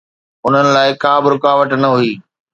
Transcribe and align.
انهن 0.45 0.67
لاءِ 0.75 0.89
ڪا 1.03 1.13
به 1.21 1.27
رڪاوٽ 1.33 1.69
نه 1.81 1.89
هئي. 1.95 2.11